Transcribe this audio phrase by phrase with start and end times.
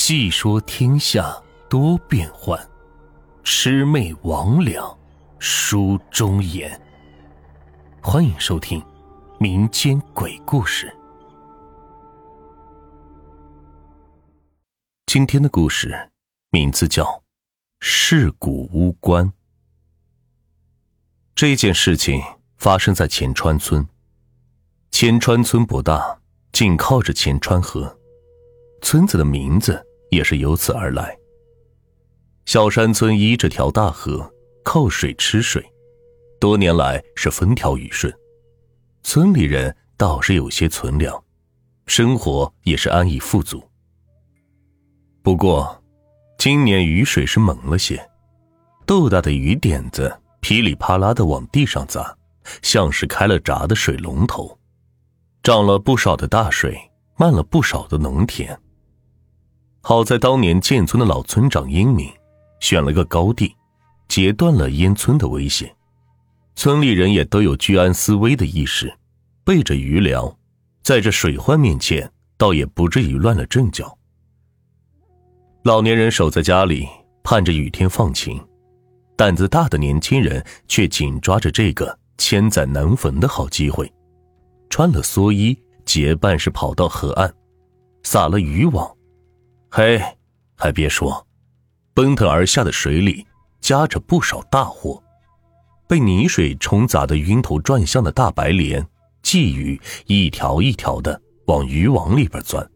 [0.00, 2.56] 细说天下多变幻，
[3.42, 4.96] 魑魅魍魉
[5.40, 6.80] 书中言。
[8.00, 8.80] 欢迎收听
[9.40, 10.96] 民间鬼故事。
[15.06, 16.10] 今天的故事
[16.52, 17.04] 名字叫
[17.80, 19.26] 《尸骨乌关》。
[21.34, 22.22] 这件事情
[22.56, 23.84] 发生在前川村。
[24.92, 26.20] 前川村不大，
[26.52, 27.98] 紧靠着前川河。
[28.80, 31.16] 村子的名字也是由此而来。
[32.46, 34.32] 小山村依着条大河，
[34.64, 35.64] 靠水吃水，
[36.40, 38.12] 多年来是风调雨顺，
[39.02, 41.22] 村里人倒是有些存粮，
[41.86, 43.62] 生活也是安逸富足。
[45.22, 45.82] 不过，
[46.38, 48.02] 今年雨水是猛了些，
[48.86, 52.16] 豆大的雨点子噼里啪啦的往地上砸，
[52.62, 54.58] 像是开了闸的水龙头，
[55.42, 56.78] 涨了不少的大水，
[57.18, 58.58] 漫了不少的农田。
[59.88, 62.12] 好在当年建村的老村长英明，
[62.60, 63.56] 选了个高地，
[64.06, 65.74] 截断了淹村的危险。
[66.54, 68.94] 村里人也都有居安思危的意识，
[69.44, 70.30] 备着余粮，
[70.82, 73.96] 在这水患面前，倒也不至于乱了阵脚。
[75.64, 76.86] 老年人守在家里，
[77.22, 78.36] 盼着雨天放晴；
[79.16, 83.90] 胆子大的年轻人却紧抓着这个千载难逢的好机会，
[84.68, 87.34] 穿了蓑衣，结伴是跑到河岸，
[88.02, 88.86] 撒了渔网。
[89.70, 90.02] 嘿，
[90.56, 91.26] 还别说，
[91.94, 93.26] 奔腾而下的水里
[93.60, 95.02] 夹着不少大货，
[95.86, 98.84] 被泥水冲砸得晕头转向的大白鲢、
[99.22, 102.66] 鲫鱼，一条一条的往渔网里边钻。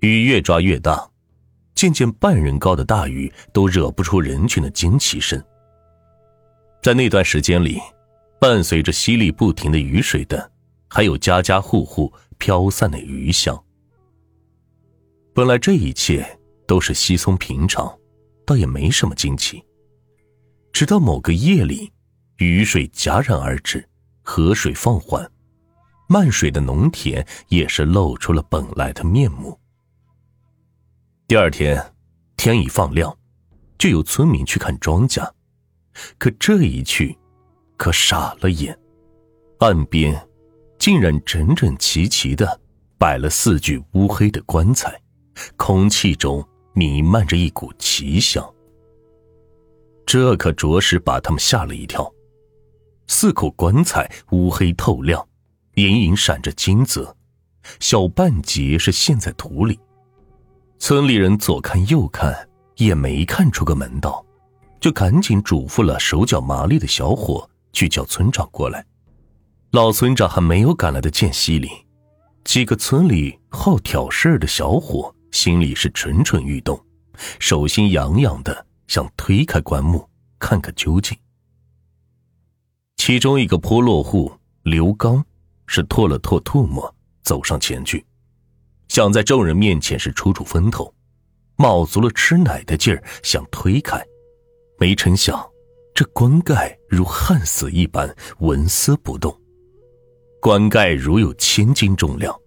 [0.00, 1.10] 鱼越抓越大，
[1.74, 5.42] 渐渐半人高的大鱼都惹不出人群的惊奇声。
[6.80, 7.80] 在那段时间里，
[8.40, 10.50] 伴随着淅沥不停的雨水的，
[10.88, 13.62] 还有家家户户飘散的鱼香。
[15.32, 17.96] 本来这一切都是稀松平常，
[18.44, 19.64] 倒也没什么惊奇。
[20.72, 21.92] 直到某个夜里，
[22.38, 23.88] 雨水戛然而止，
[24.22, 25.30] 河水放缓，
[26.08, 29.58] 漫水的农田也是露出了本来的面目。
[31.28, 31.80] 第二天，
[32.36, 33.16] 天一放亮，
[33.78, 35.30] 就有村民去看庄稼，
[36.18, 37.16] 可这一去，
[37.76, 38.76] 可傻了眼，
[39.60, 40.28] 岸边
[40.76, 42.60] 竟然整整齐齐的
[42.98, 45.00] 摆了四具乌黑的棺材。
[45.56, 48.44] 空气中弥漫着一股奇香，
[50.06, 52.10] 这可着实把他们吓了一跳。
[53.06, 55.26] 四口棺材乌黑透亮，
[55.74, 57.16] 隐隐闪着金泽，
[57.80, 59.78] 小半截是陷在土里。
[60.78, 64.24] 村里人左看右看，也没看出个门道，
[64.80, 68.86] 就赶紧嘱咐了手脚麻利的小伙去叫村长过来。
[69.72, 71.68] 老村长还没有赶来的间隙里，
[72.44, 75.14] 几个村里好挑事的小伙。
[75.30, 76.78] 心里是蠢蠢欲动，
[77.38, 80.08] 手心痒痒的，想推开棺木
[80.38, 81.16] 看个究竟。
[82.96, 84.32] 其中一个坡落户
[84.62, 85.24] 刘刚
[85.66, 88.04] 是唾了唾唾沫，走上前去，
[88.88, 90.92] 想在众人面前是出出风头，
[91.56, 94.04] 卯足了吃奶的劲儿想推开，
[94.78, 95.46] 没成想
[95.94, 99.38] 这棺盖如焊死一般纹丝不动，
[100.40, 102.39] 棺盖如有千斤重量。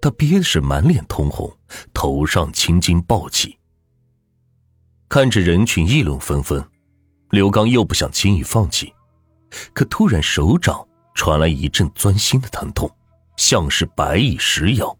[0.00, 1.56] 他憋的是满脸通红，
[1.92, 3.58] 头上青筋暴起。
[5.08, 6.64] 看着人群议论纷纷，
[7.30, 8.92] 刘刚又不想轻易放弃，
[9.72, 12.90] 可突然手掌传来一阵钻心的疼痛，
[13.36, 14.96] 像是白蚁食咬，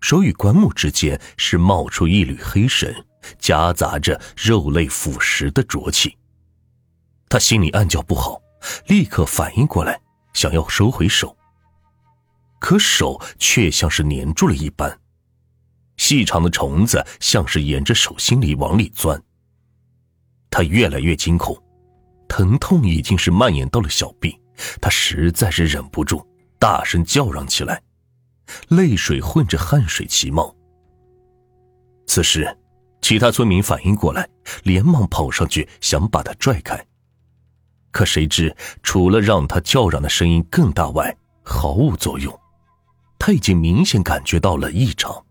[0.00, 2.94] 手与棺木之间是冒出一缕黑神，
[3.38, 6.16] 夹杂着肉类腐蚀的浊气。
[7.28, 8.40] 他心里暗叫不好，
[8.86, 10.00] 立刻反应过来，
[10.32, 11.36] 想要收回手。
[12.66, 14.98] 可手却像是粘住了一般，
[15.98, 19.22] 细长的虫子像是沿着手心里往里钻。
[20.50, 21.56] 他越来越惊恐，
[22.26, 24.36] 疼痛已经是蔓延到了小臂，
[24.80, 26.26] 他实在是忍不住，
[26.58, 27.80] 大声叫嚷起来，
[28.70, 30.52] 泪水混着汗水齐冒。
[32.08, 32.52] 此时，
[33.00, 34.28] 其他村民反应过来，
[34.64, 36.84] 连忙跑上去想把他拽开，
[37.92, 38.52] 可谁知
[38.82, 42.36] 除了让他叫嚷的声音更大外，毫无作用。
[43.18, 45.24] 他已经明显感觉到了异常，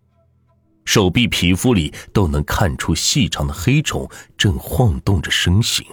[0.85, 5.85] 手臂皮肤里都能看出细长的黑虫正晃动着身形。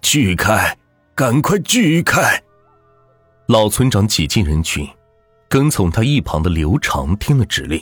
[0.00, 0.76] 锯开，
[1.14, 2.40] 赶快锯开！
[3.48, 4.88] 老村长挤进人群，
[5.48, 7.80] 跟从他一旁的刘长听了指令，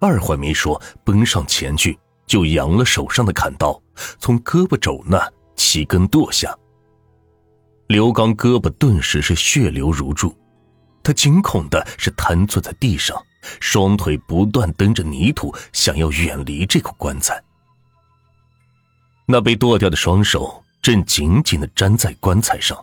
[0.00, 3.80] 二话没说，奔上前去就扬了手上的砍刀，
[4.18, 6.52] 从胳膊肘那齐根剁下。
[7.86, 10.36] 刘刚胳膊顿时是血流如注。
[11.04, 13.22] 他惊恐的是瘫坐在地上，
[13.60, 17.40] 双腿不断蹬着泥土，想要远离这口棺材。
[19.26, 22.76] 那被剁掉的双手正紧紧的粘在棺材上，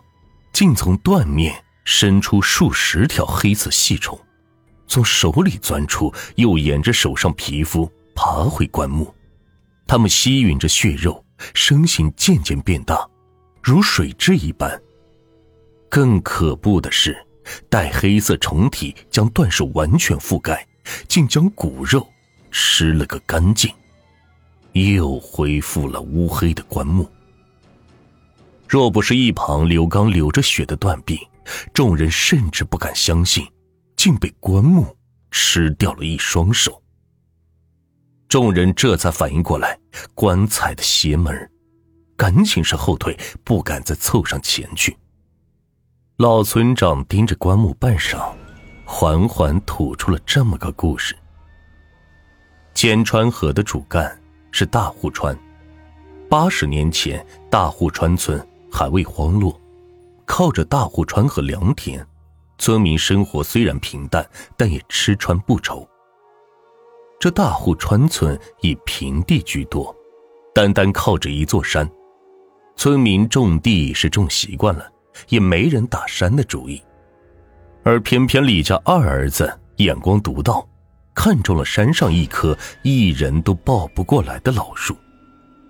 [0.52, 4.18] 竟从断面伸出数十条黑色细虫，
[4.86, 9.12] 从手里钻出，又沿着手上皮肤爬回棺木。
[9.86, 13.04] 它们吸吮着血肉，身形渐渐变大，
[13.62, 14.80] 如水蛭一般。
[15.88, 17.16] 更可怖的是，
[17.68, 20.66] 带黑色虫体将断手完全覆盖，
[21.08, 22.08] 竟将骨肉
[22.50, 23.72] 吃了个干净。
[24.72, 27.06] 又恢复了乌黑的棺木。
[28.66, 31.20] 若不是一旁刘刚流着血的断臂，
[31.74, 33.46] 众人甚至不敢相信，
[33.96, 34.96] 竟被棺木
[35.30, 36.82] 吃掉了一双手。
[38.28, 39.78] 众人这才反应过来
[40.14, 41.50] 棺材的邪门，
[42.16, 44.96] 赶紧是后退，不敢再凑上前去。
[46.22, 48.30] 老村长盯着棺木半晌，
[48.84, 51.16] 缓缓吐出了这么个故事：
[52.72, 54.16] 尖川河的主干。
[54.52, 55.36] 是大户川。
[56.30, 58.40] 八十年前，大户川村
[58.70, 59.60] 还未荒落，
[60.24, 62.06] 靠着大户川和良田，
[62.56, 64.24] 村民生活虽然平淡，
[64.56, 65.84] 但也吃穿不愁。
[67.18, 69.92] 这大户川村以平地居多，
[70.54, 71.90] 单单靠着一座山，
[72.76, 74.88] 村民种地是种习惯了，
[75.28, 76.82] 也没人打山的主意。
[77.84, 80.66] 而偏偏李家二儿子眼光独到。
[81.14, 84.96] 看中了山上一棵一人都抱不过来的老树，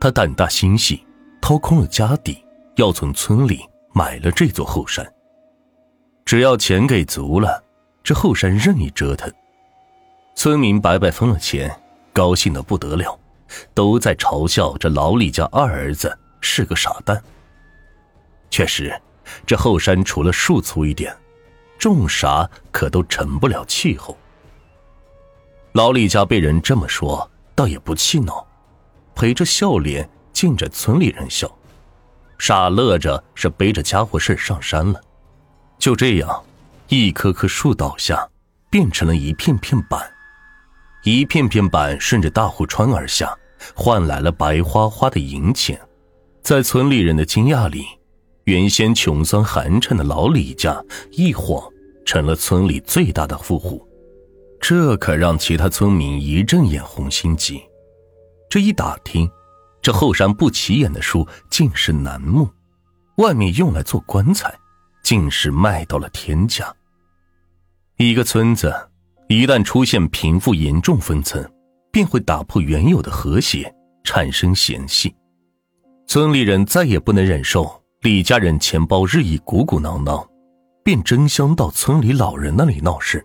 [0.00, 1.04] 他胆大心细，
[1.40, 2.40] 掏空了家底，
[2.76, 3.60] 要从村里
[3.92, 5.04] 买了这座后山。
[6.24, 7.60] 只要钱给足了，
[8.04, 9.28] 这后山任意折腾。
[10.36, 11.68] 村民白白分了钱，
[12.12, 13.18] 高兴的不得了，
[13.74, 17.20] 都在嘲笑这老李家二儿子是个傻蛋。
[18.48, 18.96] 确实，
[19.46, 21.16] 这后山除了树粗一点，
[21.78, 24.16] 种啥可都成不了气候。
[25.72, 28.46] 老李家被人这么说，倒也不气恼，
[29.14, 31.50] 陪着笑脸敬着村里人笑，
[32.38, 35.00] 傻乐着是背着家伙事上山了。
[35.78, 36.44] 就这样，
[36.88, 38.28] 一棵棵树倒下，
[38.70, 40.00] 变成了一片片板，
[41.04, 43.36] 一片片板顺着大户川而下，
[43.74, 45.80] 换来了白花花的银钱。
[46.42, 47.86] 在村里人的惊讶里，
[48.44, 51.62] 原先穷酸寒碜的老李家一晃
[52.04, 53.86] 成了村里最大的富户。
[54.60, 57.60] 这可让其他村民一阵眼红心急。
[58.48, 59.28] 这一打听，
[59.80, 62.48] 这后山不起眼的树竟是楠木，
[63.16, 64.54] 外面用来做棺材，
[65.02, 66.72] 竟是卖到了天价。
[67.96, 68.72] 一个村子
[69.28, 71.44] 一旦出现贫富严重分层，
[71.90, 73.72] 便会打破原有的和谐，
[74.04, 75.12] 产生嫌隙。
[76.06, 80.28] 村里人再也不能忍受李家人钱包日益鼓鼓囊囊，
[80.82, 83.24] 便争相到村里老人那里闹事。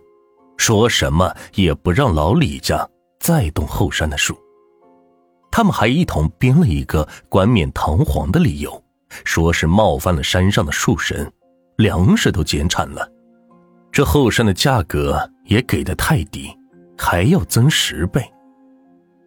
[0.56, 2.88] 说什么也不让老李家
[3.18, 4.38] 再动后山的树。
[5.50, 8.80] 他们还一同编了一个冠冕堂皇的理由，
[9.24, 11.28] 说是冒犯了山上的树神，
[11.78, 13.10] 粮食都减产了，
[13.90, 16.56] 这后山的价格也给的太低，
[16.96, 18.24] 还要增十倍。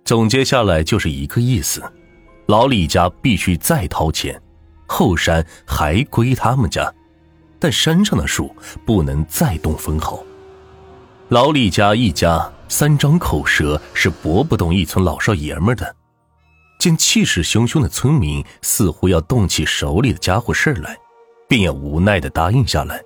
[0.06, 1.84] 总结下来就是一个意思：
[2.48, 4.42] 老李家必须再掏钱，
[4.92, 6.94] 后山还归他们家，
[7.58, 8.54] 但山上的树
[8.86, 10.22] 不能再动分毫。
[11.30, 15.96] 老李家一家三张口舌是驳不动一村老少爷们的，
[16.78, 20.98] 见气势汹汹的村民似乎要动起手里的家伙事来，
[21.48, 23.02] 便也无奈的答应下来。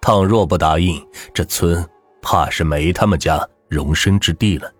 [0.00, 1.86] 倘若不答应，这村
[2.22, 4.72] 怕是没他们家容身之地了。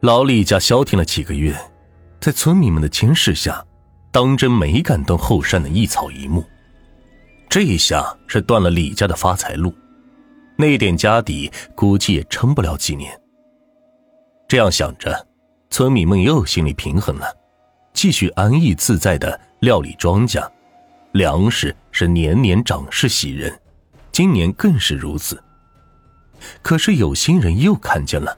[0.00, 1.58] 老李家消停了几个月，
[2.20, 3.64] 在村民们的监视下，
[4.12, 6.44] 当真没敢动后山的一草一木。
[7.48, 9.74] 这一下是断了李家的发财路。
[10.56, 13.18] 那点家底估计也撑不了几年。
[14.46, 15.26] 这样想着，
[15.70, 17.26] 村民们又心里平衡了，
[17.94, 20.46] 继续安逸自在的料理庄稼，
[21.12, 23.58] 粮食是年年涨势喜人，
[24.12, 25.42] 今年更是如此。
[26.60, 28.36] 可是有心人又看见了，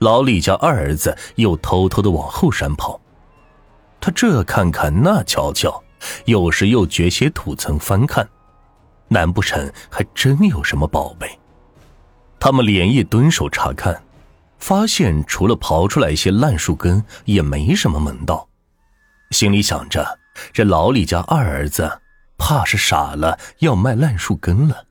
[0.00, 3.00] 老李家二儿子又偷偷的往后山跑，
[4.04, 5.82] 他这看看那瞧瞧，
[6.26, 8.28] 有时又掘些土层翻看，
[9.08, 11.26] 难不成还真有什么宝贝？
[12.38, 14.02] 他们连夜蹲守查看，
[14.58, 18.46] 发现除了刨出来一些烂树根，也没什么门道。
[19.30, 20.18] 心里想着，
[20.52, 21.90] 这老李家二儿子
[22.36, 24.84] 怕是傻了，要卖烂树根了。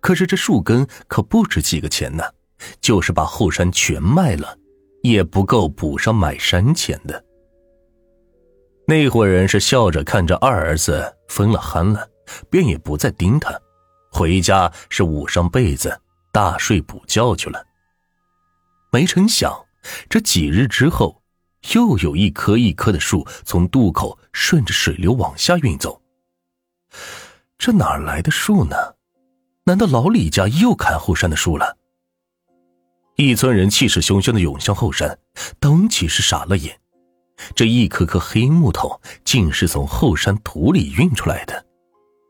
[0.00, 2.24] 可是这树根可不值几个钱呢，
[2.80, 4.58] 就是把后山全卖了，
[5.02, 7.23] 也不够补上买山钱的。
[8.86, 12.08] 那伙人是笑着看着二儿子分了憨了，
[12.50, 13.58] 便也不再盯他，
[14.10, 16.00] 回家是捂上被子。
[16.30, 17.64] 大睡补觉去了。
[18.90, 19.66] 没成想，
[20.08, 21.22] 这几日之后，
[21.74, 26.02] 又有一棵一棵的树从渡口顺着水流往下运走。
[27.56, 28.76] 这哪来的树呢？
[29.64, 31.76] 难道老李家又砍后山的树了？
[33.14, 35.16] 一村人气势汹汹的涌向后山，
[35.60, 36.80] 当即是傻了眼。
[37.54, 41.66] 这一颗颗黑木头，竟是从后山土里运出来的。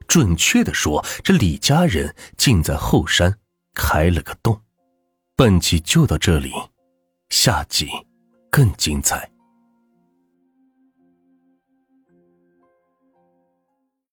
[0.07, 3.39] 准确的说，这李家人竟在后山
[3.75, 4.61] 开了个洞。
[5.37, 6.53] 本集就到这里，
[7.31, 7.89] 下集
[8.51, 9.34] 更精彩。